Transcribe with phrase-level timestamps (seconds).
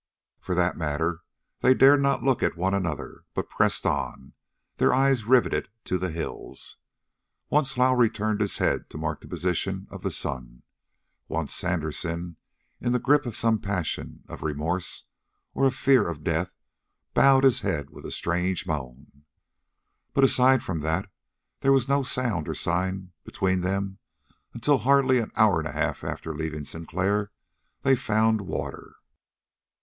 [0.39, 1.21] For that matter
[1.59, 4.33] they dared not look at one another, but pressed on,
[4.77, 6.77] their eyes riveted to the hills.
[7.51, 10.63] Once Lowrie turned his head to mark the position of the sun.
[11.27, 12.37] Once Sandersen,
[12.79, 15.03] in the grip of some passion of remorse
[15.53, 16.55] or of fear of death,
[17.13, 19.25] bowed his head with a strange moan.
[20.15, 21.11] But, aside from that,
[21.59, 23.99] there was no sound or sign between them
[24.51, 27.29] until, hardly an hour and a half after leaving Sinclair,
[27.83, 28.95] they found water.